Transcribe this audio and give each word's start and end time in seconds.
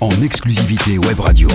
En 0.00 0.10
exclusivité 0.22 0.98
web 0.98 1.20
radio. 1.20 1.48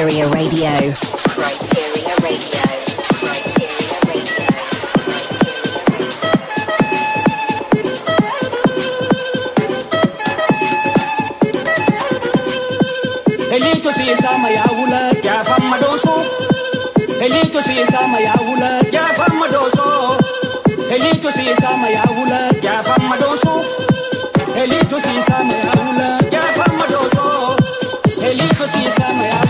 Criteria 0.00 0.24
Radio. 0.28 0.94
Criteria 1.28 2.14
Radio. 2.24 2.62
Criteria 3.20 3.98
Radio. 4.08 4.46
Elitu 13.52 13.92
si 13.92 14.16
sama 14.16 14.38
maya 14.38 14.64
wula 14.72 15.12
ya 15.22 15.44
fama 15.44 15.76
doso. 15.78 16.24
Elito 17.20 17.60
si 17.60 17.84
sama 17.84 18.08
maya 18.08 18.32
wula 18.40 18.80
ya 18.90 19.04
fama 19.04 19.48
doso. 19.52 20.16
Elito 20.90 21.30
si 21.30 21.54
sama 21.60 21.76
maya 21.76 22.04
wula 22.16 22.48
ya 22.62 22.82
fama 22.82 23.16
doso. 23.18 23.60
Elito 24.56 24.96
si 24.98 25.22
sama 25.28 25.44
maya 25.44 25.72
wula 25.84 26.08
ya 26.32 26.40
fama 26.56 26.86
doso. 26.88 27.54
Elito 28.24 28.66
si 28.66 28.90
sama 28.96 29.24
ya 29.26 29.49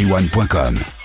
taïwan.com. 0.00 0.99